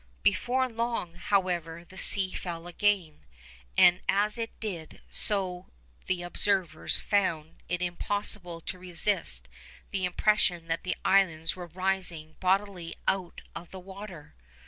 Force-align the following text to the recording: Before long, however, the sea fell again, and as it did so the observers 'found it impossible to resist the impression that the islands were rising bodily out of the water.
Before 0.23 0.67
long, 0.67 1.13
however, 1.13 1.85
the 1.85 1.95
sea 1.95 2.33
fell 2.33 2.65
again, 2.65 3.23
and 3.77 4.01
as 4.09 4.35
it 4.39 4.59
did 4.59 4.99
so 5.11 5.67
the 6.07 6.23
observers 6.23 6.99
'found 6.99 7.57
it 7.69 7.83
impossible 7.83 8.61
to 8.61 8.79
resist 8.79 9.47
the 9.91 10.03
impression 10.05 10.65
that 10.69 10.81
the 10.81 10.95
islands 11.05 11.55
were 11.55 11.67
rising 11.67 12.35
bodily 12.39 12.95
out 13.07 13.41
of 13.53 13.69
the 13.69 13.79
water. 13.79 14.33